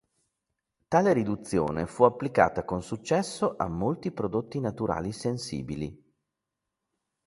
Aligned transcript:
Tale 0.87 1.13
riduzione 1.13 1.85
fu 1.85 2.05
applicata 2.05 2.65
con 2.65 2.81
successo 2.81 3.53
a 3.55 3.67
molti 3.67 4.09
prodotti 4.09 4.59
naturali 4.59 5.11
sensibili. 5.11 5.95